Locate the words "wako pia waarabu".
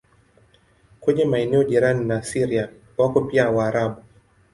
2.97-4.03